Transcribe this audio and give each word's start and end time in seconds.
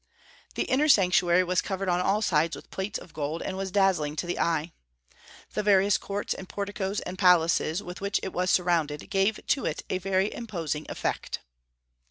The 0.55 0.63
inner 0.63 0.87
sanctuary 0.87 1.43
was 1.43 1.61
covered 1.61 1.87
on 1.87 1.99
all 2.01 2.23
sides 2.23 2.55
with 2.55 2.71
plates 2.71 2.97
of 2.97 3.13
gold, 3.13 3.43
and 3.43 3.55
was 3.55 3.69
dazzling 3.69 4.15
to 4.15 4.25
the 4.25 4.39
eye. 4.39 4.71
The 5.53 5.61
various 5.61 5.99
courts 5.99 6.33
and 6.33 6.49
porticos 6.49 7.01
and 7.01 7.19
palaces 7.19 7.83
with 7.83 8.01
which 8.01 8.19
it 8.23 8.33
was 8.33 8.49
surrounded 8.49 9.11
gave 9.11 9.39
to 9.45 9.67
it 9.67 9.83
a 9.91 9.99
very 9.99 10.33
imposing 10.33 10.87
effect. 10.89 11.41